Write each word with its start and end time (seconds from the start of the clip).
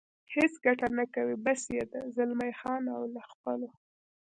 هېڅ 0.33 0.53
ګټه 0.65 0.87
نه 0.97 1.05
کوي، 1.13 1.35
بس 1.45 1.61
یې 1.75 1.83
ده، 1.91 2.01
زلمی 2.15 2.51
خان 2.59 2.83
او 2.95 3.03
له 3.13 3.21
خپلو. 3.29 3.69